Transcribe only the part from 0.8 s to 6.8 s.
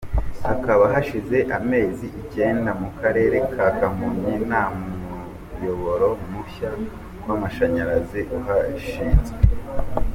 hashize amezi icyenda mu karere ka Kamonyi nta muyoboro mushya